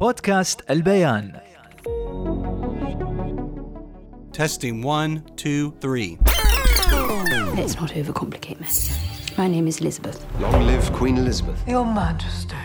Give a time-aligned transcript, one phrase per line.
[0.00, 1.32] بودكاست البيان
[4.32, 6.18] Testing one, two, three.
[7.58, 8.90] Let's not overcomplicate matters.
[9.38, 10.18] My name is Elizabeth.
[10.40, 11.58] Long live Queen Elizabeth.
[11.68, 12.56] Your Majesty.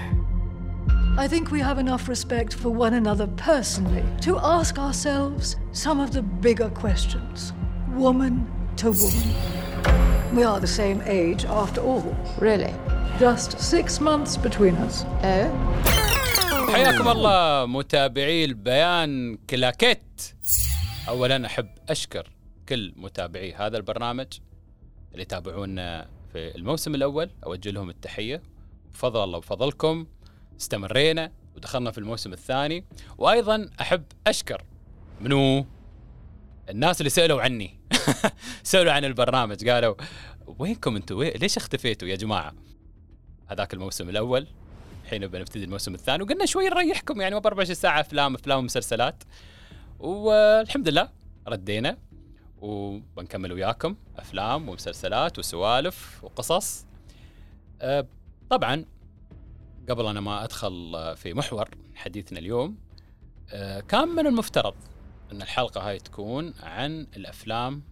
[1.17, 6.11] I think we have enough respect for one another personally to ask ourselves some of
[6.11, 7.53] the bigger questions,
[8.05, 8.33] woman
[8.77, 10.35] to woman.
[10.35, 12.73] We are the same age after all, Really?
[13.19, 15.05] just six months between us.
[15.23, 15.92] Oh?
[16.74, 20.22] حياكم الله متابعي البيان كلاكيت.
[21.08, 22.30] اولا أحب أشكر
[22.68, 24.26] كل متابعي هذا البرنامج
[25.12, 27.30] اللي يتابعونا في الموسم الأول.
[27.46, 28.42] أوجه لهم التحية.
[28.92, 30.06] بفضل الله وبفضلكم
[30.60, 32.84] استمرينا ودخلنا في الموسم الثاني.
[33.18, 34.62] وأيضا أحب أشكر
[35.20, 35.66] منو؟
[36.70, 37.80] الناس اللي سألوا عني.
[38.62, 39.94] سألوا عن البرنامج قالوا
[40.46, 42.54] وينكم أنتم ليش اختفيتوا يا جماعة؟
[43.46, 44.46] هذاك الموسم الأول.
[45.04, 46.22] الحين بنبتدي الموسم الثاني.
[46.22, 49.22] وقلنا شوي نريحكم يعني ما ب 24 ساعه أفلام أفلام ومسلسلات.
[49.98, 51.08] والحمد لله
[51.48, 51.98] ردينا
[52.60, 53.96] وبنكمل وياكم.
[54.16, 56.86] أفلام ومسلسلات وسوالف وقصص.
[57.82, 58.06] أه،
[58.50, 58.84] طبعا
[59.88, 62.78] قبل أنا ما أدخل في محور حديثنا اليوم
[63.50, 64.74] أه، كان من المفترض
[65.32, 67.82] أن الحلقة هاي تكون عن الأفلام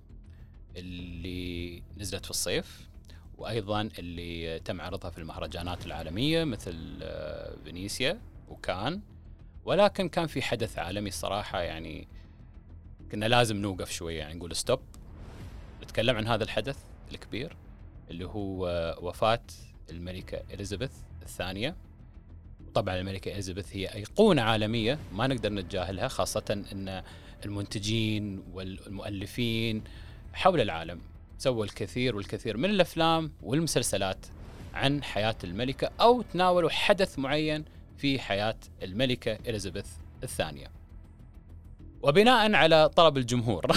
[0.77, 2.91] اللي نزلت في الصيف.
[3.38, 9.00] وأيضا اللي تم عرضها في المهرجانات العالمية مثل آه، فينيسيا وكان.
[9.64, 12.08] ولكن كان في حدث عالمي الصراحة يعني
[13.12, 14.80] كنا لازم نوقف شوية يعني نقول ستوب.
[15.83, 16.78] نتكلم عن هذا الحدث
[17.12, 17.56] الكبير
[18.11, 19.42] اللي هو آه، وفاة
[19.91, 21.77] الملكة إليزابيث الثانية.
[22.74, 27.02] طبعا الملكة إليزابيث هي أيقونة عالمية ما نقدر نتجاهلها خاصة إن
[27.44, 29.84] المنتجين والمؤلفين
[30.33, 31.00] حول العالم.
[31.38, 34.27] سووا الكثير والكثير من الأفلام والمسلسلات
[34.75, 37.64] عن حياة الملكة أو تناولوا حدث معين
[37.97, 39.86] في حياة الملكة إليزابيث
[40.22, 40.66] الثانية.
[42.02, 43.66] وبناء على طلب الجمهور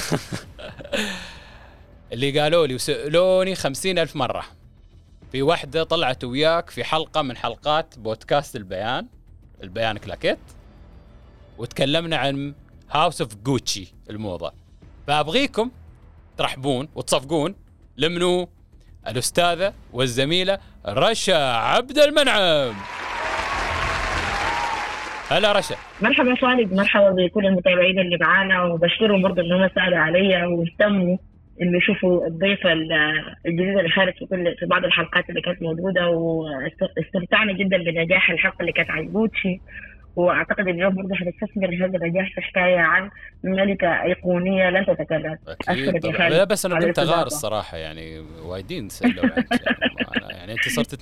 [2.13, 4.45] اللي قالوا لي وسألوني خمسين ألف مرة
[5.31, 9.07] في واحدة طلعت وياك في حلقة من حلقات بودكاست البيان
[9.63, 10.39] البيان كلاكيت
[11.57, 12.53] وتكلمنا عن
[12.91, 14.53] هاوس اوف جوتشي الموضة
[15.07, 15.71] فأبغيكم
[16.37, 17.55] ترحبون وتصفقون
[17.97, 18.47] لمنو؟
[19.07, 20.57] الأستاذة والزميلة
[20.87, 22.73] رشا عبد المنعم.
[25.29, 25.75] هلا رشا.
[26.01, 31.17] مرحبا خالد مرحبا بكل المتابعين اللي معانا وبشكرهم برضه إن هم سالوا عليا واهتموا
[31.61, 32.91] انه يشوفوا الضيفه ال-
[33.45, 38.61] الجديده اللي خارج في كل في بعض الحلقات اللي كانت موجودة واستمتعنا جدا بنجاح الحلقة
[38.61, 39.59] اللي كانت عن جوتشي.
[40.15, 43.09] وأعتقد اليوم برضه حنستثمر هذا النجاح في حكاية عن
[43.43, 45.37] ملكة أيقونية لن تتكرر
[45.69, 47.27] أكيد لا بس أنا كنت الاستضافة.
[47.27, 50.93] الصراحة يعني وايدين سالوا عنك يعني, يعني أنت صرت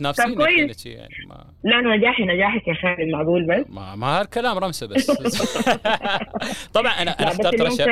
[0.80, 5.12] شي يعني ما لا نجاحي نجاحك يا خالد معقول بس؟ ما, ما هالكلام رمسة بس.
[6.78, 7.86] طبعا أنا أنا لا اخترت رشا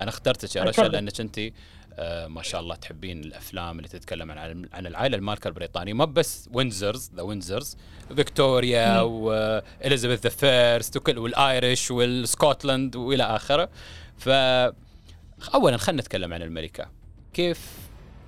[0.00, 0.82] أنا اخترتك يا رشا.
[0.82, 1.40] لأنك أنت
[2.28, 5.92] ما شاء الله تحبين الأفلام اللي تتكلم عن عن العائلة المالكة البريطانية.
[5.92, 7.76] ما بس Windsors the Windsors
[8.16, 13.68] فيكتوريا و Elizabeth the First وال Irish وال Scotland وإلى آخره.
[14.18, 14.28] ف
[15.54, 16.90] اولا خلينا نتكلم عن الملكة.
[17.32, 17.78] كيف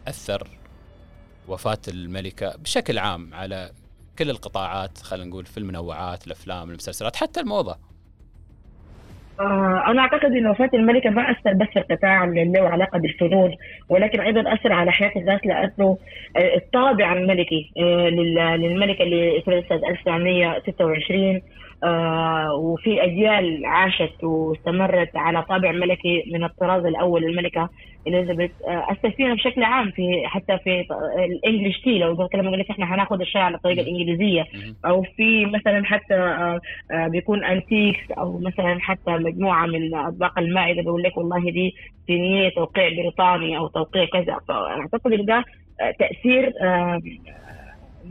[0.08, 0.48] أثر
[1.48, 3.72] وفاة الملكة بشكل عام على
[4.18, 7.91] كل القطاعات خلينا نقول في المنوعات الأفلام المسلسلات حتى الموضة؟
[9.40, 13.50] آه، أنا أعتقد أن وفاة الملكة ما أثر بس في القطاع اللي له علاقة بالفنون
[13.88, 15.98] ولكن أيضا أثر على حياة الناس لأنه
[16.36, 21.40] آه، الطابع الملكي آه، لل- للملكة اللي اتولدت سنة 1926 آه،
[22.54, 27.68] وفي أجيال عاشت واستمرت على طابع ملكي من الطراز الأول الملكة
[28.06, 28.50] إليزابيث.
[28.68, 30.84] آه، فيها بشكل عام في حتى في
[31.24, 34.44] الإنجليش تي لو بتكلم أقول لك إحنا هناخد الشيء على الطريقة الإنجليزية.
[34.86, 36.60] أو في مثلا حتى آه،
[36.90, 41.74] آه، بيكون انتيكس أو مثلا حتى مجموعة من أطباق المائدة بيقول لك والله دي
[42.06, 44.36] صينيه توقيع بريطاني أو توقيع كذا.
[44.48, 45.44] فاعتقد إن ده
[45.80, 47.00] آه، تأثير آه،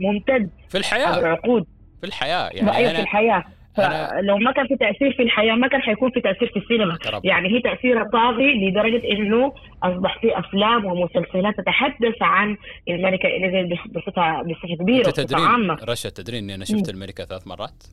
[0.00, 1.66] ممتد في عبر الحياة عقود
[2.00, 3.00] في الحياة يعني يعني في أنا-
[3.76, 6.96] فلو ما كان في تأثير في الحياة ما كان حيكون في تأثير في السينما.
[6.96, 7.20] طبعاً.
[7.24, 9.52] يعني هي تاثيرها طاغي لدرجة إنه
[9.82, 12.56] أصبح في أفلام ومسلسلات تتحدث عن
[12.88, 15.78] الملكة إليزابيث بصفه بصفة كبيرة تدرين عامة.
[15.84, 17.84] رشا تدرين إني أنا شفت الملكة ثلاث مرات؟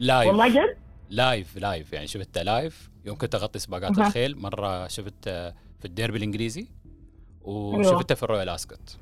[0.00, 0.76] live والله جد؟
[1.10, 3.98] live live يعني شفتها live يوم كنت اغطي سباقات.
[3.98, 5.28] الخيل مرة شفت
[5.78, 6.60] في الديربي الإنجليزي
[7.46, 7.78] أيوة.
[7.78, 8.98] وشفتها في ال Royal Ascot.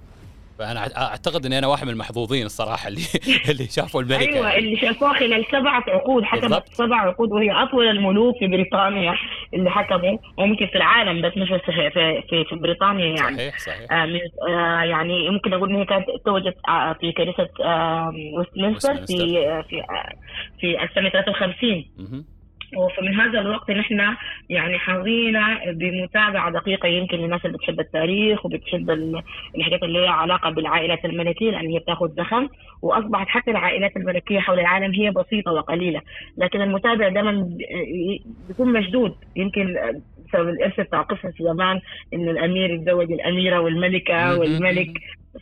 [0.58, 3.00] فأنا أعتقد إني أنا واحد من المحظوظين الصراحة اللي
[3.50, 4.58] اللي شافوا الملكه أيوه يعني.
[4.58, 6.69] اللي شافوها خلال سبعة عقود حكمت.
[6.73, 9.14] سبع عقود وهي أطول الملوك في بريطانيا
[9.55, 11.91] اللي حكموا وممكن في العالم بس مش بس في
[12.31, 16.06] في, في, بريطانيا يعني صحيح صحيح آه من آه يعني ممكن أقول ان هي كانت
[16.25, 19.49] توجت آه في كنيسه آه ويستمنستر في.
[19.49, 20.12] آه في آه
[20.61, 22.36] في 1953
[22.77, 24.15] وفمن هذا الوقت نحن
[24.49, 29.23] يعني حظينا بمتابعة دقيقة يمكن للناس اللي بتحب التاريخ وبتحب ال-
[29.57, 32.49] الحاجات اللي لها علاقة بالعائلات الملكية لأن هي بتاخذ زخم
[32.83, 36.01] وأصبحت حتى العائلات الملكية حول العالم هي بسيطة وقليلة
[36.39, 37.49] لكن المتابع دائما
[38.49, 39.77] بيكون مشدود يمكن
[40.29, 41.81] بسبب الإرث بتاع قصص زمان
[42.15, 44.39] إن الأمير يتزوج الأميرة والملكة مهم.
[44.39, 44.91] والملك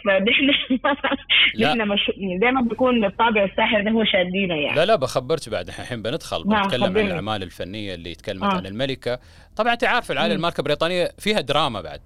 [0.05, 0.51] فنحن.
[1.61, 2.11] نحن مش
[2.41, 6.63] دائما بيكون الطابع الساحر ده هو شادينا يعني لا لا بخبرك بعد الحين بندخل نعم،
[6.63, 7.07] بنتكلم عن.
[7.07, 8.57] الأعمال الفنية اللي تكلمت آه.
[8.57, 9.19] عن الملكة
[9.57, 10.35] طبعا أنت عارف العائلة.
[10.35, 12.01] المالكة البريطانية فيها دراما بعد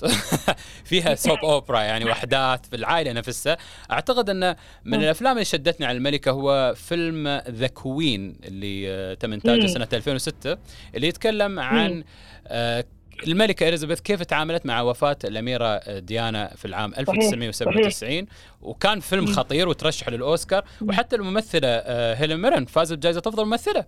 [0.89, 3.57] فيها soap opera يعني واحداث في العائلة نفسها
[3.91, 4.95] أعتقد أن من.
[4.95, 9.67] الأفلام اللي شدتني على الملكة هو فيلم The Queen اللي آه، تم إنتاجه.
[9.67, 10.59] سنة 2006
[10.95, 12.05] اللي يتكلم عن
[12.49, 12.85] آه،
[13.27, 18.27] الملكة إليزابيث كيف تعاملت مع وفاة الأميرة ديانا في العام 1997
[18.63, 19.27] وكان فيلم.
[19.27, 23.85] خطير وترشح للأوسكار وحتى الممثلة آه، هيلين ميرن فازت بجائزة أفضل ممثلة.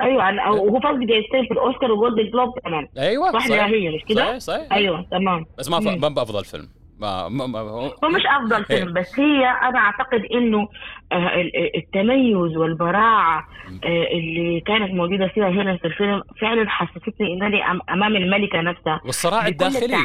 [0.00, 2.88] أيوه أنا- وهو فاز بجائزتين في الأوسكار و Golden Globe كمان.
[2.98, 4.72] أيوة صح يا هي مش كده؟ صحيح صحيح.
[4.72, 5.46] أيوه تمام.
[5.58, 5.82] بس ما ف...
[5.86, 6.68] ما بأفضل فيلم.
[7.00, 10.68] ما, ما, ما هو هو مش أفضل فيلم بس هي أنا أعتقد إنه
[11.12, 13.48] آه، ال- التميز والبراعة
[13.84, 19.46] آه، اللي كانت موجودة فيها هنا في الفيلم فعلا حسستني إنني أمام الملكة نفسها والصراع
[19.46, 19.96] الداخلي.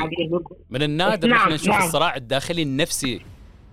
[0.70, 1.84] من النادر نعم، نحن نشوف نعم.
[1.84, 3.22] الصراع الداخلي النفسي اللي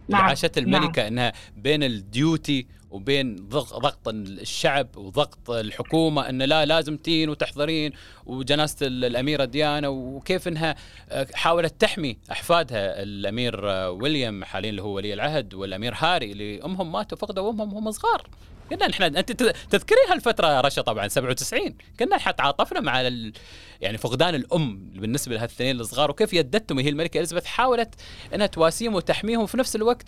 [0.08, 6.96] نعم، عاشته الملكة إنها بين الديوتي وبين ضغ- ضغط الشعب وضغط الحكومة انه لا لازم
[6.96, 7.92] تين وتحضرين
[8.26, 10.74] وجنازة ال- الأميرة ديانا وكيف إنها
[11.10, 13.02] آه، حاولت تحمي أحفادها.
[13.02, 17.72] الأمير آه، ويليام حاليا اللي هو ولي العهد والأمير هاري اللي أمهم ماتوا فقدوا أمهم
[17.74, 18.28] وهم صغار.
[18.70, 19.32] كنا نحن أنت
[19.70, 23.32] تذكرين هالفترة رشا طبعا 97 كنا إحنا تعاطفنا مع ال...
[23.80, 27.94] يعني فقدان الأم بالنسبة لهالثنين الصغار وكيف يدتهم هي الملكة إليزابيث حاولت
[28.34, 30.06] إنها تواسيهم وتحميهم وفي نفس الوقت.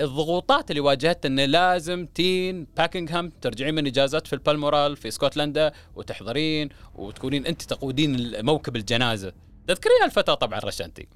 [0.00, 6.68] الضغوطات اللي واجهتها انه لازم تين باكنغهام ترجعين من إجازات في البالمورال في اسكتلندا وتحضرين
[6.94, 9.32] وتكونين أنت تقودين موكب الجنازة.
[9.68, 11.08] تذكرين هالفتره طبعا رشانتي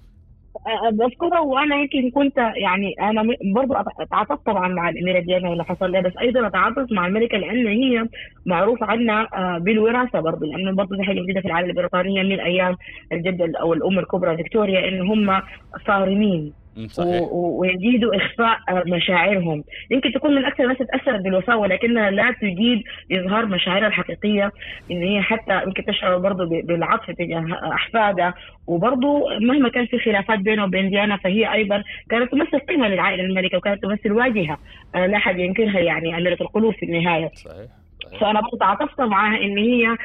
[0.67, 5.93] آه، بذكره وأنا يمكن كنت يعني أنا أت- اتعاطفت طبعا مع الأميرة ديانا واللي حصل
[5.93, 8.09] لها بس أيضا أتعاطف مع الملكة لأن هي
[8.47, 12.77] معروف عنها آه، بالوراثة برضو لأنه برضو دي حاجة جديدة في العائله البريطانية من أيام
[13.13, 15.43] الجدة أو الأم الكبرى فيكتوريا إن هم
[15.87, 16.53] صارمين.
[16.89, 17.23] صحيح.
[17.23, 19.65] و- ويجيدوا إخفاء مشاعرهم.
[19.91, 22.83] يمكن تكون من أكثر الناس تاثرت بالوفاة ولكنها لا تجيد
[23.13, 24.53] إظهار مشاعرها الحقيقية
[24.91, 28.35] إن هي حتى يمكن تشعر برضه بالعطف تجاه أحفادها.
[28.67, 33.59] وبرضه مهما كان في خلافات بينه وبين ديانا فهي أيضا كانت تمثل قيمة للعائلة الملكة
[33.59, 34.59] وكانت تمثل واجهة.
[34.95, 37.31] آه، لا أحد ينكرها يعني أميرة القلوب في النهاية.
[37.35, 37.80] صحيح.
[38.21, 39.97] فانا برضه تعاطفت معها إن هي آه،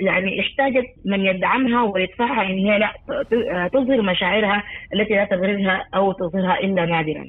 [0.00, 2.92] يعني احتاجت من يدعمها ويدفعها إن هي لا
[3.68, 4.62] تظهر مشاعرها
[4.94, 7.26] التي لا تبرزها أو تظهرها إلا نادرا.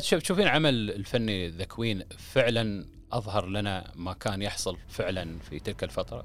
[0.00, 2.02] تشوفين عمل الفني ذا كوين
[2.34, 6.24] فعلا أظهر لنا ما كان يحصل فعلا في تلك الفترة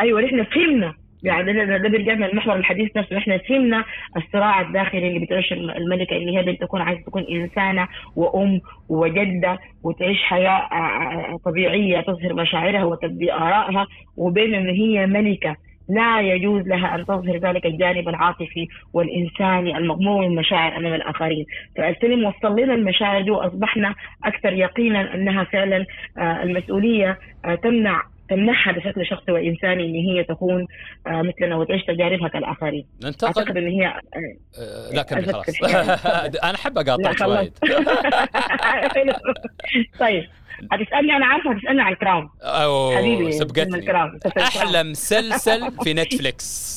[0.00, 3.16] أيوه نحن فهمنا يعني ده, بيرجعنا لمحور الحديث نفسه.
[3.16, 3.84] نحن فهمنا
[4.16, 10.22] الصراع الداخلي اللي بتعيش الملكة اللي هي بنت تكون عايزة تكون إنسانة وأم وجدة وتعيش
[10.22, 13.86] حياة آه، آه، طبيعية تظهر مشاعرها وتبدي آرائها
[14.16, 15.56] وبين أن هي ملكة
[15.88, 21.46] لا يجوز لها أن تظهر ذلك الجانب العاطفي والإنساني المضمون من المشاعر أمام الآخرين،
[21.76, 25.86] فالفيلم وصل لنا المشاعر دي وأصبحنا أكثر يقينا أنها فعلا
[26.18, 30.66] آه، المسؤولية آه، تمنع تمنحها بشكل شخصي وإنساني إن هي تكون
[31.06, 32.86] آه، مثلنا وتعيش تجاربها كالآخرين.
[33.04, 34.00] ننتقل أعتقد إن هي آه،
[34.58, 35.46] آه، لا كمل خلاص.
[36.44, 37.58] أنا أحب أقاطعك وايد
[40.00, 40.24] طيب
[40.72, 42.30] هتسألني أنا عارفه هتسألني على ال Crown.
[42.42, 43.78] أوه حبيبي سبقتني.
[43.78, 44.18] ال Crown.
[44.38, 46.76] أحلى مسلسل في نتفليكس.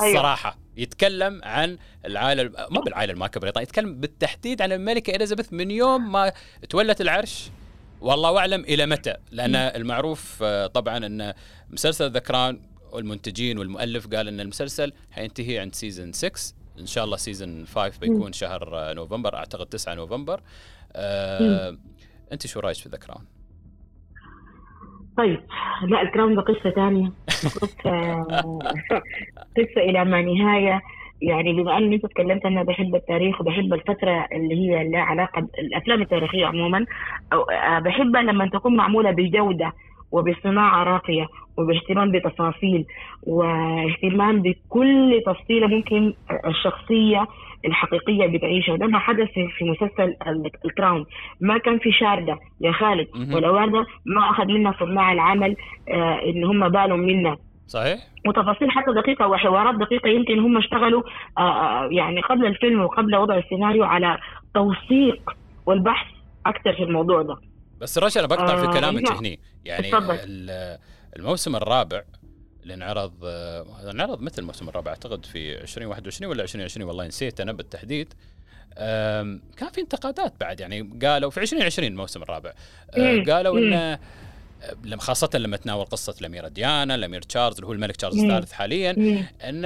[0.00, 0.10] أيوة.
[0.12, 6.12] الصراحه يتكلم عن العائله ما بالعائله المالكه البريطانيه يتكلم بالتحديد عن الملكة إليزابيث من يوم
[6.12, 6.32] ما
[6.70, 7.50] تولت العرش.
[8.04, 9.14] والله أعلم إلى متى.
[9.30, 11.32] لأن المعروف آه، طبعا إن
[11.70, 17.16] مسلسل The Crown والمنتجين والمؤلف قال إن المسلسل حينتهي عند season 6 إن شاء الله
[17.16, 19.34] season 5 بيكون شهر آه، نوفمبر.
[19.34, 20.40] أعتقد 9 نوفمبر.
[20.92, 21.76] آه
[22.32, 23.24] أنت شو رأيك في The Crown؟
[25.16, 25.40] طيب
[25.88, 27.12] لا ال Crown ده قصه ثانية.
[27.62, 28.22] قصه
[29.56, 30.82] قصة إلى ما نهاية.
[31.22, 36.02] يعني بما ان انت تكلمت أنا بحب التاريخ وبحب الفترة اللي هي لها علاقة بالأفلام
[36.02, 36.86] التاريخية عموما
[37.32, 39.72] أو آه، بحبها لما تكون معمولة بجوده
[40.12, 41.26] وبصناعة راقية
[41.58, 42.84] وباهتمام بتفاصيل
[43.26, 46.14] واهتمام بكل تفصيلة ممكن
[46.46, 47.26] الشخصية
[47.64, 48.72] الحقيقية بتعيشها.
[48.72, 49.28] وده ما حدث
[49.58, 51.04] في- مسلسل ال- الكراون
[51.40, 53.06] ما كان في شاردة يا خالد.
[53.34, 55.56] ولا واردة ما أخذ منا صناع العمل
[55.88, 61.02] آه إن هم بالهم منا صحيح وتفاصيل حتى دقيقة وحوارات دقيقة يمكن هم اشتغلوا
[61.38, 64.18] آه، آه، يعني قبل الفيلم وقبل وضع السيناريو على
[64.54, 65.30] توثيق
[65.66, 66.06] والبحث
[66.46, 67.36] أكثر في الموضوع ده
[67.80, 69.16] بس رشا أنا بقطع في آه، كلامك نعم.
[69.16, 70.14] هني يعني اتفضل.
[70.20, 70.78] ال-
[71.16, 72.02] الموسم الرابع
[72.62, 77.52] اللي انعرض آه، انعرض متى الموسم الرابع أعتقد في 2021 ولا 2020 والله نسيت أنا
[77.52, 78.14] بالتحديد
[79.56, 82.52] كان في انتقادات بعد يعني قالوا في 2020 الموسم الرابع
[82.98, 83.24] آه، مم.
[83.32, 83.72] قالوا مم.
[83.72, 83.98] إنه
[84.84, 88.18] لما خاصة لما تناول قصة الأميرة ديانا الأمير تشارلز اللي هو الملك تشارلز.
[88.24, 89.24] الثالث حاليا مم.
[89.42, 89.64] إن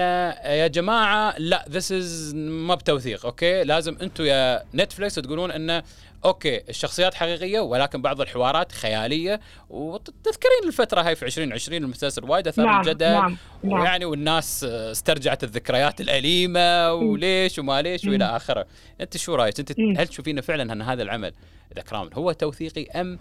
[0.59, 5.83] يا جماعة لا this is ما بتوثيق okay لازم أنتم يا نتفلكس تقولون انه
[6.25, 9.41] okay الشخصيات حقيقية ولكن بعض الحوارات خيالية
[9.71, 15.45] وتذكرين الفترة هاي في 2020 المسلسل وايد أثار نعم الجدل نعم نعم ويعني والناس استرجعت
[15.45, 18.25] الذكريات الأليمة وليش وما ليش وإلى.
[18.25, 18.67] آخره
[19.01, 19.73] أنت شو رأيك أنت.
[19.81, 21.33] هل تشوفين فعلا إن هذا العمل
[21.77, 23.19] The Crown هو توثيقي أم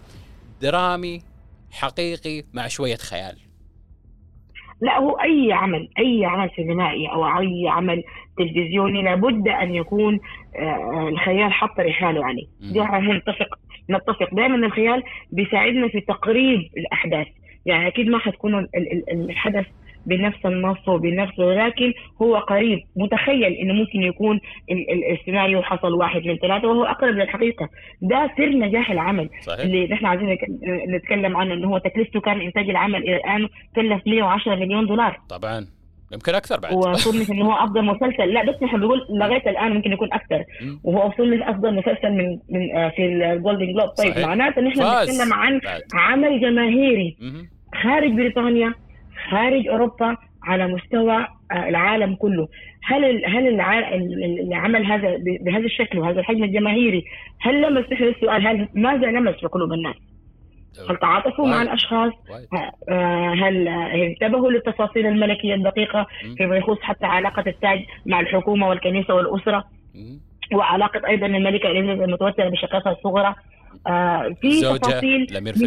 [0.62, 1.22] درامي
[1.72, 3.36] حقيقي مع شوية خيال.
[4.80, 8.04] لا هو أي عمل أي عمل سينمائي أو أي عمل
[8.38, 10.20] تلفزيوني لابد أن يكون
[10.56, 12.46] آه، الخيال حط رحاله عليه.
[12.60, 13.58] دي إحنا نتفق
[13.90, 17.26] نتفق دائما الخيال بيساعدنا في تقريب الأحداث.
[17.66, 19.66] يعني أكيد ما حتكون ال- ال- ال- الحدث
[20.08, 22.78] بنفس النص وبنفس ولكن هو قريب.
[22.96, 27.68] متخيل إنه ممكن يكون ال- ال- السيناريو حصل واحد من ثلاثة وهو أقرب للحقيقة.
[28.02, 29.60] ده سر نجاح العمل صحيح.
[29.60, 30.36] اللي نحن عايزين
[30.88, 35.20] نتكلم عنه إنه هو تكلفته كان إنتاج العمل إلى الآن كلف 110 مليون دولار.
[35.30, 35.66] طبعا.
[36.12, 36.72] يمكن أكثر بعد.
[36.74, 38.32] وصنف إنه هو أفضل مسلسل.
[38.34, 40.44] لا بس نحن بنقول لغاية الآن ممكن يكون أكثر.
[40.62, 40.80] مم.
[40.84, 44.18] وهو صنف أفضل مسلسل من من آه، في الجولدن جلوب طيب.
[44.26, 45.60] معناته نحن بنتكلم عن
[45.94, 47.16] عمل جماهيري.
[47.82, 48.74] خارج بريطانيا.
[49.30, 52.48] خارج أوروبا على مستوى آه، العالم كله
[52.84, 57.04] هل هل الع- ال- ال- العمل هذا بهذا الشكل وهذا الحجم الجماهيري
[57.40, 59.96] هل لمس نحن السؤال هل ماذا لمس في قلوب الناس؟
[60.90, 61.62] هل تعاطفوا مع.
[61.62, 62.46] الأشخاص؟ وايد.
[62.88, 66.06] آه، هل آه، انتبهوا للتفاصيل الملكية الدقيقة.
[66.36, 69.64] فيما يخص حتى علاقة التاج مع الحكومة والكنيسة والأسرة.
[70.52, 73.34] وعلاقة أيضا الملكة إليزابيث المتوتره بشقتها الصغرى
[73.86, 75.26] آه، في تفاصيل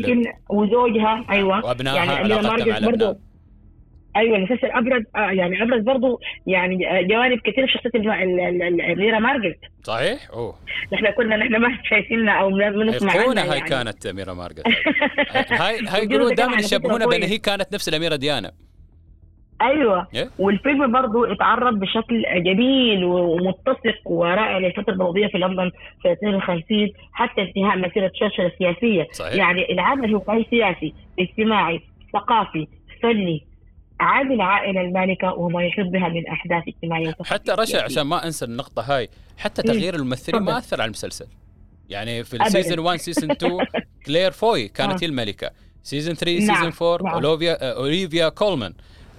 [0.10, 3.20] يمكن وزوجها أيوه وأبنائها يعني أميرة علاقتها مارجريت مع الابناء برضو
[4.16, 9.60] أيوه المسلسل أبرز آه يعني أبرز برضه يعني آه، جوانب كثيرة في شخصية الاميره مارجريت
[9.84, 10.56] صحيح؟ أوه.
[10.94, 13.70] نحن كنا نحن ما شايفينها أو ما بنسمع عنها هاي يعني.
[13.70, 14.68] كانت أميرة مارغريت.
[15.62, 17.24] هاي هاي يقولوا يقولون دائما يشبهونها بأن.
[17.24, 18.52] هي كانت نفس الأميرة ديانا.
[19.62, 20.08] أيوه.
[20.16, 27.42] إيه؟ والفيلم برضه اتعرض بشكل جميل ومتسق ورائع للفترة الضوئيه في لندن في 52 حتى
[27.42, 29.08] انتهاء مسيرة تشرشل السياسية.
[29.12, 29.36] صحيح.
[29.36, 31.82] يعني العمل هو سياسي اجتماعي
[32.14, 32.68] ثقافي
[33.02, 33.51] فني.
[34.02, 37.84] عن العائلة المالكة وما يحيط بها من أحداث اجتماعية وثقافية حتى رشا.
[37.84, 39.74] عشان ما أنسى النقطة هاي حتى مم.
[39.74, 40.58] تغيير الممثلين ما.
[40.58, 41.28] أثر على المسلسل
[41.90, 42.44] يعني في.
[42.44, 43.58] ال season 1 season 2
[44.06, 45.06] كلير فوي كانت آه.
[45.06, 45.52] هي الملكة
[45.84, 47.26] season 3 نعم، season 4 نعم.
[47.26, 48.74] اوليفيا آه، أوليفيا كولمان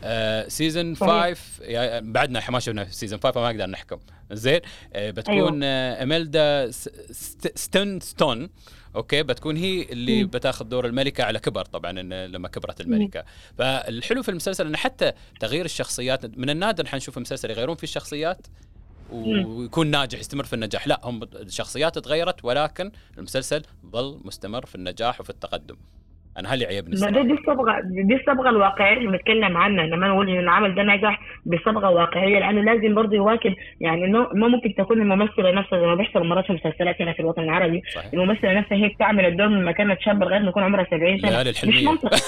[0.04, 1.38] آه، season صحيح.
[1.38, 3.98] 5 يعني بعدنا ما شفنا season 5 فما نقدر نحكم
[4.32, 4.60] زين
[4.94, 6.02] آه، بتكون أيوة.
[6.02, 8.49] اميلدا ستونتون ستونتون
[8.97, 10.30] okay بتكون هي اللي مم.
[10.30, 13.25] بتاخذ دور الملكة على كبر طبعا إن لما كبرت الملكة.
[13.58, 18.46] فالحلو في المسلسل انه حتى تغيير الشخصيات من النادر حنشوف مسلسل يغيرون فيه الشخصيات
[19.12, 20.88] ويكون ناجح يستمر في النجاح.
[20.88, 25.76] لا هم الشخصيات تغيرت ولكن المسلسل ظل مستمر في النجاح وفي التقدم.
[26.38, 29.86] أنا هل يعيبني ما دي, الصبغه دي الصبغة الواقعية اللي بنتكلم عنها.
[29.86, 34.48] لما نقول إن العمل ده نجح بصبغة واقعية لأنه لازم برضه يواكب يعني إنه ما
[34.48, 37.82] ممكن تكون الممثلة نفسها زي ما بيحصل مرات في المسلسلات هنا في الوطن العربي.
[37.94, 38.12] صحيح.
[38.14, 41.30] الممثلة نفسها هي بتعمل الدور من ما كانت شابه لغاية ما يكون عمرها 70 سنة.
[41.30, 42.16] ليالي مش منطقي.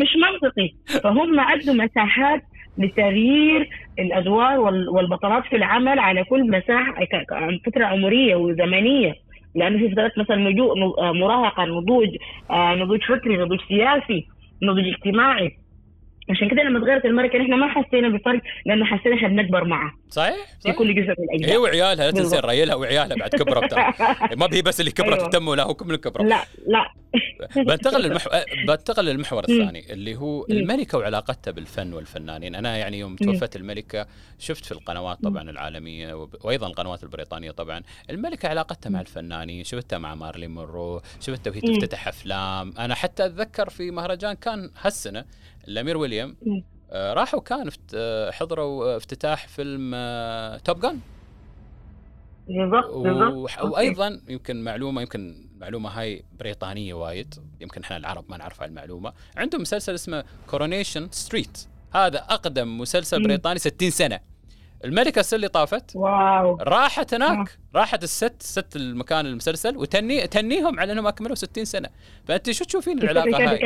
[0.00, 0.70] مش منطقي.
[1.02, 2.42] فهم أدوا مساحات
[2.78, 3.68] لتغيير
[3.98, 6.94] الأدوار وال- والبطلات في العمل على كل مساحة
[7.30, 9.14] عن فترة عمرية وزمنية.
[9.54, 10.36] لأنه في فترات مثلا
[10.98, 12.08] آه، مراهقة نضوج
[12.50, 14.26] آه، نضوج فكري نضوج سياسي
[14.62, 15.56] نضوج اجتماعي.
[16.30, 20.34] عشان كده لما تغيرت الملكه نحن ما حسينا بفرق لأنه حسينا إحنا بنكبر معها صحيح,
[20.34, 20.76] في صحيح.
[20.78, 22.44] كل جزء من هي الاجزاء وعيالها لا تنسين بالضبط.
[22.44, 23.92] ريلها وعيالها بعد كبروا ترى
[24.36, 25.56] ما هي بس اللي كبرت أيوة.
[25.56, 26.90] لا هو كم كبروا لا لا
[27.64, 28.32] بنتقل للمحور
[28.68, 29.42] بنتقل للمحور.
[29.44, 30.46] الثاني اللي هو.
[30.50, 34.06] الملكة وعلاقتها بالفن والفنانين أنا يعني يوم توفت الملكة
[34.38, 40.14] شفت في القنوات طبعا العالمية وأيضا القنوات البريطانية طبعا الملكة علاقتها مع الفنانين شفتها مع
[40.14, 41.60] مارلين مونرو شفتها وهي.
[41.60, 45.24] تفتتح أفلام أنا حتى أتذكر في مهرجان كان هالسنة
[45.68, 46.36] الامير ويليام.
[46.92, 49.90] آه، راحوا كان آه، حضروا آه، افتتاح فيلم
[50.64, 51.00] Top Gun
[52.48, 53.64] بالضبط بالضبط.
[53.64, 59.60] وأيضا يمكن معلومة يمكن المعلومه هاي بريطانية وايد يمكن إحنا العرب ما نعرف هالمعلومه عندهم
[59.60, 63.22] مسلسل اسمه كورونيشن ستريت هذا أقدم مسلسل.
[63.22, 64.20] بريطاني 60 سنة.
[64.84, 65.96] الملكة السنة اللي طافت.
[65.96, 66.56] واو.
[66.60, 67.58] راحت هناك.
[67.74, 71.88] راحت ال set ست المكان المسلسل وتهني تهنيهم على إنهم أكملوا 60 سنة.
[72.24, 73.58] فأنت شو تشوفين العلاقة هاي؟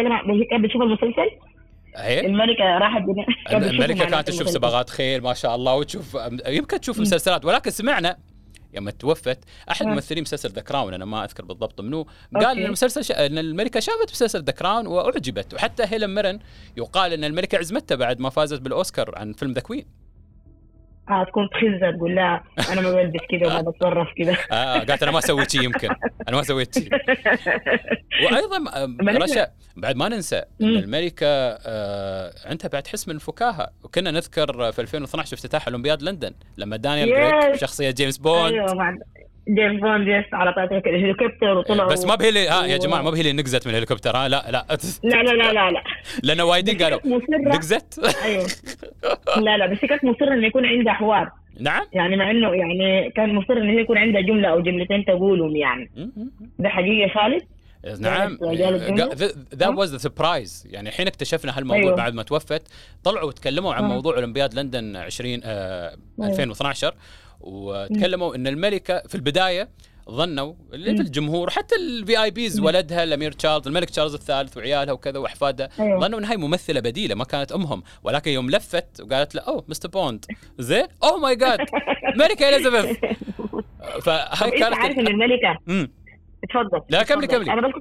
[0.63, 1.54] بتشوف المسلسل؟
[1.97, 3.03] هي الملكة راحت
[3.53, 4.51] الملكة كانت تشوف.
[4.51, 8.17] سباقات خيل ما شاء الله وتشوف يمكن تشوف مسلسلات ولكن سمعنا
[8.75, 9.39] يوم توفت
[9.71, 9.91] أحد آه.
[9.91, 12.61] ممثلين مسلسل The Crown أنا ما أذكر بالضبط منو قال okay.
[12.61, 13.13] إن المسلسل ش...
[13.13, 16.39] إن الملكة شافت مسلسل The Crown وأعجبت وحتى هيلن ميرن
[16.77, 20.04] يقال إن الملكة عزمتها بعد ما فازت بالأوسكار عن فيلم The Queen
[21.11, 24.37] آه تكون تخزها تقول لها أنا ما بلبس كذا وما بتصرف كذا.
[24.53, 25.89] آه قالت أنا ما سويت شيء يمكن.
[26.29, 26.89] أنا ما سويت شيء
[28.25, 29.47] وأيضا آه، رشا
[29.77, 30.67] بعد ما ننسى إن.
[30.69, 36.77] الملكه آه عندها بعد حس من الفكاهه وكنا نذكر في 2012 افتتاح أولمبياد لندن لما
[36.77, 37.11] دانيال.
[37.11, 38.53] كريج شخصية جيمس بوند.
[38.53, 38.99] أيوه بعد
[39.49, 43.11] جيمس بوند يس على طريقة الهليكوبتر وطلعوا بس ما بهي اللي ها يا جماعة ما
[43.11, 44.67] بهي اللي نقزت من الهليكوبتر ها؟ لا لا.
[45.05, 45.83] لا لا لا لا لا.
[46.23, 46.99] لأن وايدين قالوا
[47.31, 48.47] نقزت؟ أيوه.
[49.47, 51.31] لا لا بس هي كانت مصرة إنه يكون عندها حوار.
[51.61, 51.83] نعم.
[51.93, 55.91] يعني مع إنه يعني كان مصر إنه هي يكون عندها جملة أو جملتين تقولهم يعني.
[56.59, 57.43] ده حقيقي خالد؟
[58.01, 58.39] نعم.
[58.43, 59.11] رجال الجنة.
[59.55, 61.97] ذا واز ذا سربرايز يعني حين اكتشفنا هالموضوع أيوه.
[61.97, 62.63] بعد ما توفت
[63.05, 63.85] طلعوا وتكلموا عن.
[63.85, 66.31] موضوع أولمبياد لندن 20 آه أيوه.
[66.31, 66.95] 2012
[67.47, 69.69] وتكلموا إن الملكة في البداية
[70.11, 75.19] ظنوا اللي في الجمهور حتى ال VIPs ولدها الأمير تشارلز الملك تشارلز الثالث وعيالها وكذا
[75.19, 76.01] وأحفادها أيوه.
[76.01, 77.83] ظنوا إنها ممثلة بديلة ما كانت أمهم.
[78.03, 80.25] ولكن يوم لفت وقالت له oh Mister Bond.
[80.59, 81.59] زين؟ oh my God.
[82.21, 82.99] ملكة إليزابيث.
[84.05, 85.91] فهاي طب انت عارف إن كانت مم.
[86.45, 87.27] اتفضل لا، كملي-.
[87.27, 87.53] كملي.
[87.53, 87.75] أنا بس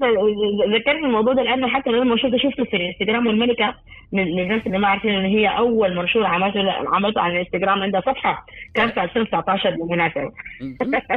[0.75, 3.75] ذكرت الموضوع ده لأنه حتى لما شفته شفته في الانستغرام والملكة
[4.11, 8.45] من الناس اللي ما عارفين إن هي أول منشور عملته عملته على الانستغرام عندها صفحة
[8.73, 10.31] كان في 2019 بالمناسبه.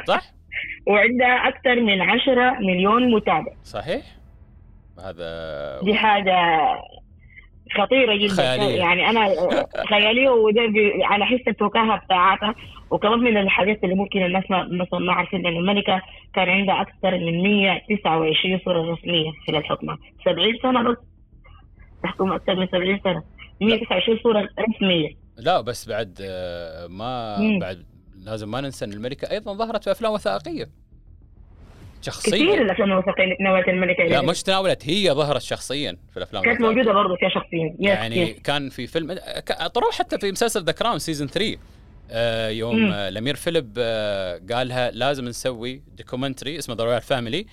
[0.15, 0.23] صح
[0.87, 4.03] وعندها أكثر من 10 مليون متابع صحيح
[5.05, 6.35] هذا دي حاجة
[7.77, 8.35] خطيرة جدا.
[8.35, 8.77] خيالية.
[8.79, 9.29] يعني أنا
[9.91, 10.63] خيالية وده
[11.05, 12.55] على حس الفكاهه بتاعتها
[12.91, 16.03] وكمان من الحاجات اللي ممكن الناس ما مثلا ما عارفين إن الملكة
[16.35, 20.97] كان عندها أكثر من 129 صورة رسمية خلال حكمها 70 سنة بس.
[22.03, 23.23] تحكم أكثر من 70 سنة.
[23.61, 25.09] 129 صورة رسمية.
[25.39, 27.37] لا بس بعد آه، ما.
[27.61, 27.85] بعد
[28.25, 30.67] لازم ما ننسى إن الملكة أيضا ظهرت في أفلام وثائقية.
[32.11, 34.23] كثير شخصيا الأفلام الوثائقية تناولت الملكة لا.
[34.23, 36.61] مش تناولت هي ظهرت شخصيا في الأفلام كانت.
[36.61, 38.37] موجودة برضه فيها شخصيا يعني yes.
[38.45, 39.19] كان في فيلم
[39.75, 41.57] طروه حتى في مسلسل The Crown season 3
[42.11, 42.93] آه يوم مم.
[42.93, 47.47] آه الأمير فيليب آه قالها لازم نسوي documentary اسمه The Royal Family.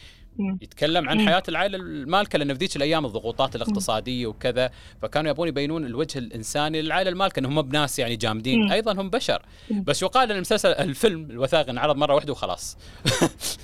[0.61, 1.27] يتكلم عن.
[1.27, 6.81] حياة العائلة المالكة لأن في ذيك الأيام الضغوطات الاقتصادية وكذا فكانوا يبون يبينون الوجه الإنساني
[6.81, 8.71] للعائلة المالكة إنهم بناس يعني جامدين.
[8.71, 9.41] أيضا هم بشر.
[9.71, 12.77] بس يقال إن المسلسل الفيلم الوثائقي انعرض مرة واحدة وخلاص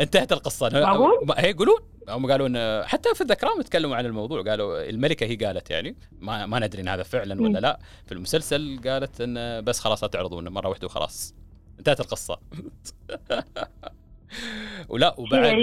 [0.00, 0.68] انتهت القصة.
[0.72, 5.36] معقول؟ هي يقولون هم قالوا ان حتى في الذكرام تكلموا عن الموضوع قالوا الملكة هي
[5.36, 7.58] قالت يعني ما ما ندري إن هذا فعلا ولا.
[7.58, 7.78] لا.
[8.06, 11.34] في المسلسل قالت إن بس خلاص لا تعرضون مرة واحدة وخلاص.
[11.78, 12.38] انتهت القصة.
[14.88, 15.56] ولا وبعد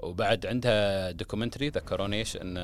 [0.00, 2.54] وبعد عندها documentary The Coronation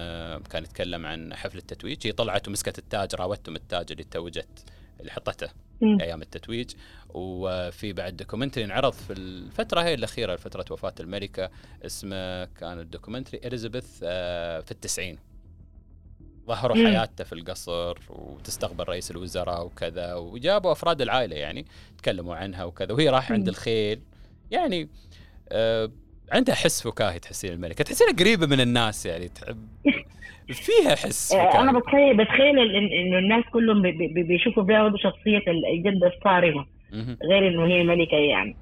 [0.51, 2.07] كان يتكلم عن حفل التتويج.
[2.07, 4.65] هي طلعت ومسكت التاج راوتهم التاج اللي توجت
[5.01, 5.49] اللي حطته
[5.81, 6.01] مم.
[6.01, 6.71] أيام التتويج
[7.09, 11.51] وفي بعد documentary انعرض في الفترة هي الأخيرة فترة وفاة الملكه
[11.87, 15.19] اسمه كان ال documentary اليزابيث آه، في التسعين
[16.47, 16.87] ظهروا مم.
[16.87, 21.67] حياتها في القصر وتستقبل رئيس الوزراء وكذا وجابوا أفراد العائلة يعني
[21.99, 23.49] تكلموا عنها وكذا وهي راح عند.
[23.49, 24.01] الخيل
[24.51, 24.89] يعني
[25.49, 25.91] آه
[26.33, 29.69] عندها حس فكاهي تحسين الملكة تحسينها قريبة من الناس يعني تحب
[30.53, 35.43] فيها حس آه، فكاهي أنا بتخيل بتخيل إنه الناس كلهم بي- بي- بيشوفوا فيها شخصية
[35.73, 36.67] الجده الصارمة.
[37.31, 38.57] غير إنه هي ملكة يعني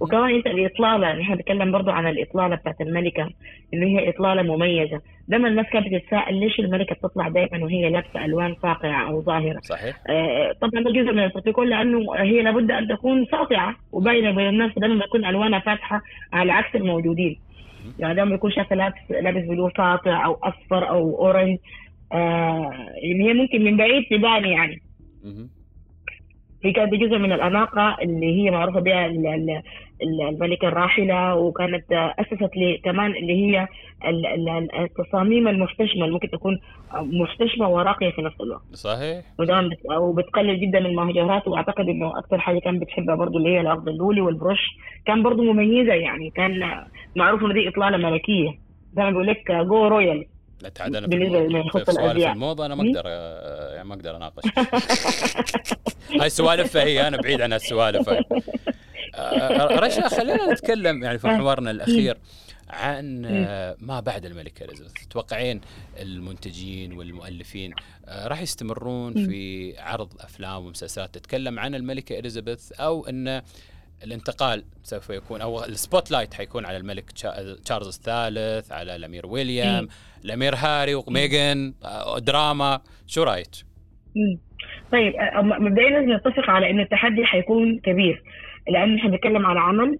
[0.00, 3.28] وكمان انت الاطلاله نحن بنتكلم برضه عن الإطلالة بتاعت الملكة
[3.74, 5.00] إنه هي إطلالة مميزة.
[5.28, 9.60] دائما الناس كانت بتتساءل ليش الملكة بتطلع دائما وهي لابسة ألوان فاقعة أو ظاهرة.
[9.62, 9.96] صحيح.
[10.10, 14.70] آه، طبعا ده جزء من البروتوكول لأنه هي لابد أن تكون ساطعه وباينة بين الناس
[14.78, 17.40] دائما بتكون ألوانها فاتحة على عكس الموجودين.
[17.98, 21.58] يعني دائما بيكون شايفه لابس لابس blue ساطع أو أصفر أو orange.
[22.12, 22.70] آه
[23.02, 24.82] يعني هي ممكن من بعيد تبان يعني.
[26.64, 29.62] هي كانت جزء من الأناقة اللي هي معروفة بها ال- ال-
[30.02, 33.68] ال- الملكة الراحلة وكانت أسست لي كمان اللي هي
[34.06, 36.58] ال- ال- التصاميم المحتشمة اللي ممكن تكون
[36.94, 38.62] محتشمة وراقية في نفس الوقت.
[38.72, 39.24] صحيح.
[39.38, 43.60] ودائما بت- وبتقلل جدا من المجوهرات وأعتقد إنه أكثر حاجة كان بتحبها برضه اللي هي
[43.60, 44.66] الاخضر اللولي وال brooch
[45.06, 46.84] كان برضه مميزة يعني كان
[47.16, 48.50] معروف إنه دي إطلالة ملكية.
[48.96, 50.24] زي ما بقول لك جو royal
[50.62, 51.06] لا تعال أنا
[51.72, 52.32] سوالف الأزياء.
[52.32, 52.82] الموضة أنا ما.
[52.88, 54.44] أقدر آه، يعني ما أقدر أناقش.
[56.20, 58.24] هاي سوالفها هي أنا بعيد عن هالسوالف هاي.
[59.14, 62.16] آه، رشا خلينا نتكلم يعني في محورنا الأخير
[62.70, 65.60] عن آه، ما بعد الملكه اليزابيث تتوقعين
[66.00, 67.74] المنتجين والمؤلفين
[68.06, 73.42] آه، راح يستمرون في عرض أفلام ومسلسلات تتكلم عن الملكه اليزابيث أو إن
[74.04, 79.88] الانتقال سوف يكون أو ال spotlight حيكون على الملك تشا- تشارلز الثالث على الأمير ويليام
[80.24, 82.80] الأمير هاري وميغان آه، دراما.
[83.06, 83.48] شو رأيك؟
[84.92, 88.22] طيب م- مبدئيا لازم نتفق على إن التحدي حيكون كبير
[88.70, 89.98] لأن إحنا بنتكلم على عمل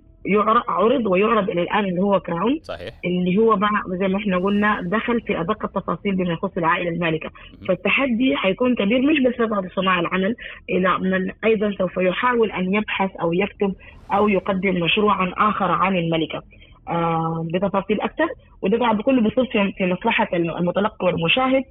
[0.68, 4.80] عرض ويعرض إلى الآن اللي هو Crown صحيح؟ اللي هو مع زي ما إحنا قلنا
[4.82, 7.30] دخل في أدق التفاصيل بما يخص العائلة المالكة.
[7.68, 10.36] فالتحدي حيكون كبير مش بس بعد صناع العمل
[10.70, 13.74] إلى من أيضا سوف يحاول أن يبحث أو يكتب
[14.12, 16.42] أو يقدم مشروعا آخر عن الملكة.
[16.88, 18.26] آه بتفاصيل أكثر.
[18.62, 21.64] وده طبعا بكل بصير في في مصلحه المتلقي والمشاهد.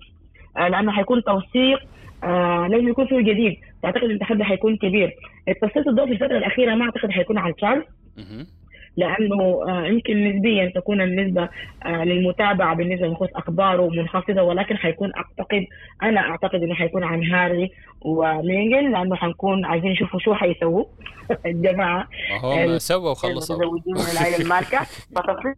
[0.57, 1.79] آه لأنه حيكون توثيق
[2.23, 3.55] آه لازم يكون فيه جديد.
[3.83, 5.15] فاعتقد إن التحدي حيكون كبير.
[5.47, 7.83] التسليط الضوء في الفترة الأخيرة ما أعتقد حيكون على تشارلز.
[8.97, 11.49] لأنه آه، يمكن نسبيا تكون النسبة
[11.85, 15.65] آه، للمتابعة بالنسبة لخصوص أخباره منخفضه ولكن حيكون أعتقد
[16.03, 20.85] أنا أعتقد إنه حيكون عن هاري وميغن لأنه حنكون عايزين نشوفوا شو حيسووا
[21.45, 22.07] الجماعة.
[22.43, 23.55] ما هم سووا وخلصوا.
[23.55, 24.79] المتزوجين من العائلة المالكه
[25.15, 25.55] فتصير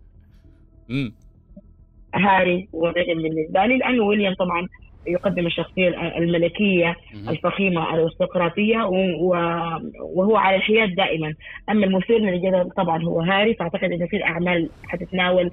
[2.15, 4.67] هاري وميغن بالنسبة لي لأنه ويليام طبعا
[5.07, 5.87] يقدم الشخصية
[6.17, 7.29] الملكية مهم.
[7.29, 11.33] الفخيمة الأرستقراطية و- و- وهو على الحياد دائما
[11.69, 15.51] أما المثير للجدل طبعا هو هاري فأعتقد إنه في الاعمال حتتناول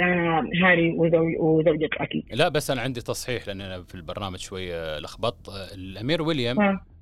[0.00, 4.98] آه، هاري وزوج- وزوجته أكيد لا بس أنا عندي تصحيح لأن أنا في البرنامج شوية
[4.98, 6.56] لخبطت آه، الأمير ويليام.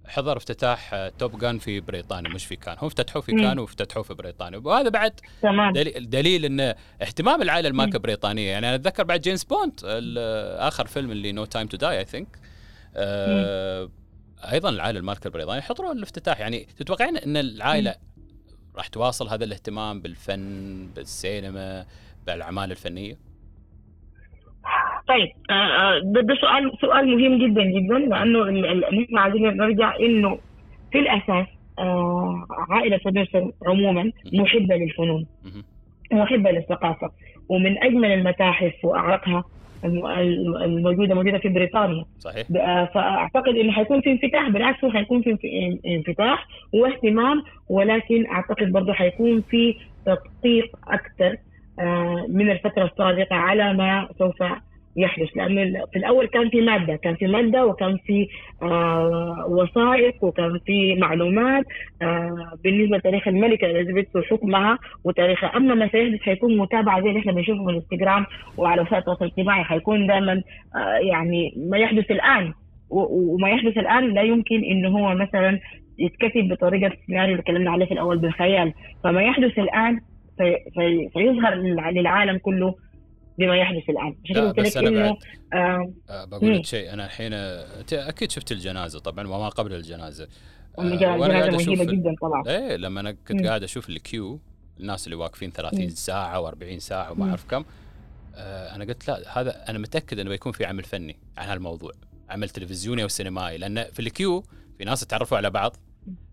[0.08, 3.32] حضر افتتاح آه، Top Gun في بريطانيا مش في كان هم افتتحوه في.
[3.32, 4.58] كان وافتتحوه في بريطانيا.
[4.64, 5.72] وهذا بعد تمام.
[5.72, 9.80] دليل, دليل إن اهتمام العائلة المالكة بريطانيه يعني أنا أتذكر بعد جيمس بوند
[10.58, 12.38] آخر فيلم اللي No Time to Die I think
[14.52, 16.40] أيضا العائلة المالكة البريطانية حضروا الافتتاح.
[16.40, 17.94] يعني تتوقعين إن العائلة
[18.76, 21.86] راح تواصل هذا الاهتمام بالفن بالسينما
[22.26, 23.18] بالأعمال الفنية؟
[25.08, 28.44] طيب آه، آه، ده, ده سؤال سؤال مهم جدا جدا لأنه
[29.02, 30.38] نحن عايزين نرجع إنه
[30.92, 31.46] في الأساس
[31.78, 35.26] آه، عائلة فيدرسون عموما محبة للفنون.
[36.12, 37.10] محبة للثقافة
[37.48, 39.44] ومن أجمل المتاحف وأعرقها
[39.84, 42.46] الم- الم- الموجودة موجودة في بريطانيا صحيح
[42.94, 48.92] فأعتقد إنه حيكون في انفتاح بالعكس هو حيكون في انف- انفتاح واهتمام ولكن أعتقد برضه
[48.92, 49.74] حيكون في
[50.06, 51.36] تدقيق أكثر
[52.28, 54.42] من الفترة السابقة على ما سوف
[54.96, 58.26] يحدث لأنه ال- في الأول كان في مادة كان في مادة وكان في
[58.62, 61.64] آه، وثائق وكان في معلومات
[62.02, 67.32] آه، بالنسبة لتاريخ الملكه إليزابيث وحكمها وتاريخها أما ما سيحدث حيكون متابعة زي اللي إحنا
[67.32, 68.26] بنشوفه في الانستغرام
[68.58, 70.32] وعلى وسائل التواصل الاجتماعي حيكون دائما
[70.76, 72.52] آه، يعني ما يحدث الآن
[72.90, 75.58] و- وما يحدث الآن لا يمكن انه هو مثلا
[75.98, 78.72] يتكتب بطريقة السيناريو اللي تكلمنا عليه في الأول بالخيال.
[79.04, 79.98] فما يحدث الآن
[80.38, 82.74] في في فيظهر للع- للعالم كله
[83.38, 85.16] بما يحدث الآن عشان كده قلت لك إنه
[85.52, 86.56] آه بقول.
[86.58, 87.32] لك شيء أنا الحين
[87.92, 90.28] أكيد شفت الجنازة طبعا وما قبل الجنازة
[90.76, 93.46] قاعد مهيبة أشوف- جدا طبعا إيه لما أنا كنت مم.
[93.46, 94.40] قاعد أشوف الكيو
[94.80, 95.88] الناس اللي واقفين 30 مم.
[95.88, 97.28] ساعة و40 ساعة وما.
[97.30, 97.64] أعرف كم
[98.34, 101.92] آه أنا قلت لا هذا أنا متأكد إنه بيكون في عمل فني عن هالموضوع
[102.30, 104.44] عمل تلفزيوني أو سينمائي لأن في ال queue
[104.78, 105.76] في ناس تعرفوا على بعض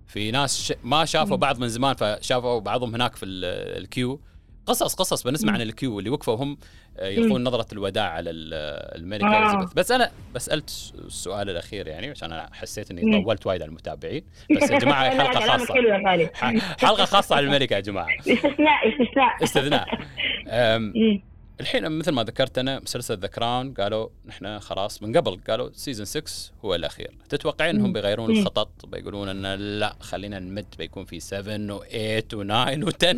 [0.07, 0.73] في ناس ش...
[0.83, 1.37] ما شافوا.
[1.37, 4.21] بعض من زمان فشافوا بعضهم هناك في ال- ال queue
[4.65, 5.53] قصص قصص بنسمع.
[5.53, 6.57] عن ال queue اللي وقفوا وهم
[6.97, 8.53] آه، يلقون نظرة الوداع على ال-
[9.01, 9.39] الملكه آه.
[9.43, 13.23] اليزابيث بس أنا بسألت السؤال الأخير يعني عشان أنا حسيت إني.
[13.23, 14.23] طولت وايد على المتابعين
[14.55, 15.73] بس يا جماعة حلقة خاصة
[16.79, 19.87] حلقة خاصة على الملكه يا جماعة استثناء استثناء استثناء.
[21.61, 26.05] الحين مثل ما ذكرت أنا مسلسل The Crown قالوا نحن خلاص من قبل قالوا season
[26.05, 26.31] 6
[26.65, 27.93] هو الأخير تتوقعين انهم.
[27.93, 28.31] بيغيرون.
[28.31, 33.17] الخطط بيقولون إن لا خلينا نمد بيكون في 7 و8 و9 و10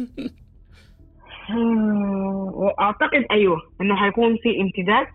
[1.50, 5.08] آه، اعتقد أيوه إنه حيكون في امتداد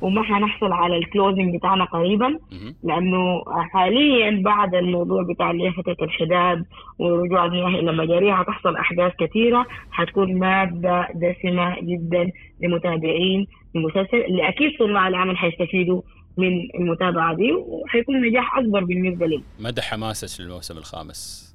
[0.00, 2.38] وما حنحصل على ال closing بتاعنا قريبا
[2.84, 6.64] لأنه حاليا بعد الموضوع بتاع اللي فترة الحداد
[6.98, 12.30] ورجوع المياه إلى مجاريها حتحصل أحداث كثيرة حتكون مادة دسمة جدا
[12.62, 16.02] لمتابعين المسلسل اللي أكيد صناع العمل حيستفيدوا
[16.36, 19.42] من المتابعة دي وحيكون نجاح أكبر بالنسبة لي.
[19.60, 21.47] مدى حماسك للموسم الخامس؟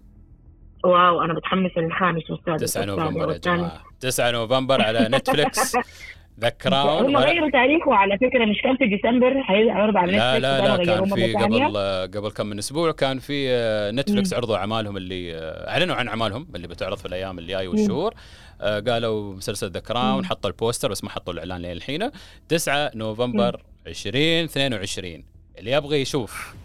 [0.83, 3.37] wow أنا متحمس للخامس والسادس 9 والسابع نوفمبر يا.
[3.37, 3.83] جماعة.
[3.99, 5.75] 9 نوفمبر على نتفلكس
[6.39, 10.43] The Crown هم غيروا تاريخه على فكرة مش كان في ديسمبر هيعرض على لا نتفلكس
[10.43, 11.33] لا لا كان في.
[11.33, 15.95] قبل آه، قبل كم من أسبوع كان في آه، نتفلكس عرضوا أعمالهم اللي آه، أعلنوا
[15.95, 18.13] عن أعمالهم اللي بتعرض في الأيام الجايه والشهور.
[18.61, 22.09] آه، قالوا مسلسل The Crown حطوا ال poster بس ما حطوا الإعلان لين الحين
[22.49, 25.23] 9 نوفمبر 2022
[25.59, 26.55] اللي يبغى يشوف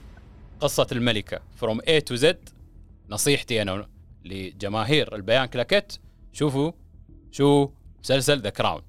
[0.60, 2.48] قصة الملكة from A to Z
[3.10, 3.86] نصيحتي أنا
[4.28, 5.92] لجماهير البيان كلاكيت
[6.32, 6.72] شوفوا
[7.30, 8.82] شو مسلسل The Crown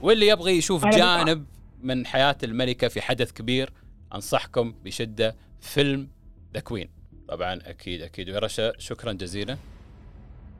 [0.00, 1.46] واللي يبغي يشوف جانب
[1.82, 3.72] من حياة الملكة في حدث كبير
[4.14, 6.08] أنصحكم بشدة فيلم
[6.54, 8.30] ذا كوين طبعا أكيد أكيد.
[8.30, 9.56] ورشا شكرا جزيلا.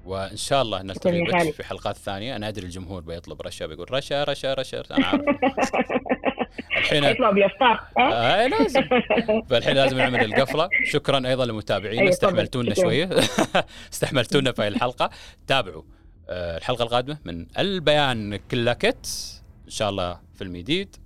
[0.04, 1.50] وإن شاء الله نلتقي بك.
[1.54, 2.36] في حلقات ثانية.
[2.36, 5.22] أنا أدري الجمهور بيطلب رشا بيقول رشا رشا رشا أنا عارف.
[6.76, 8.82] الحين يطلع بيفطر ها؟ آه لازم.
[9.50, 10.68] فالحين لازم نعمل القفلة.
[10.84, 12.12] شكرا أيضا لمتابعينا أيوة،.
[12.12, 12.74] استحملتونا.
[12.74, 13.10] شوية.
[13.92, 15.10] استحملتونا في هاي الحلقة.
[15.46, 15.82] تابعوا
[16.28, 19.06] آه، الحلقة القادمة من البيان كلاكت
[19.64, 20.96] إن شاء الله فيلم جديد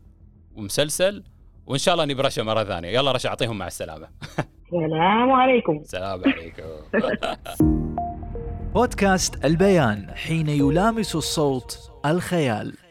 [0.57, 1.23] ومسلسل.
[1.67, 2.89] وإن شاء الله نبي رشا مرة ثانية.
[2.89, 4.09] يلا رشا أعطيهم مع السلامة.
[4.67, 5.77] السلام عليكم.
[5.77, 6.63] السلام عليكم.
[8.75, 12.86] بودكاست البيان حين يلامس الصوت الخيال.